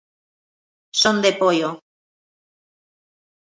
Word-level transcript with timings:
Son 1.01 1.15
de 1.25 1.31
Poio. 1.41 1.69